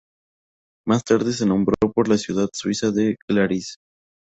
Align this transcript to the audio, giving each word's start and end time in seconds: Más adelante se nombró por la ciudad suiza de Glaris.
Más 0.87 1.03
adelante 1.07 1.33
se 1.37 1.45
nombró 1.45 1.75
por 1.93 2.07
la 2.09 2.17
ciudad 2.17 2.49
suiza 2.53 2.89
de 2.89 3.17
Glaris. 3.29 3.75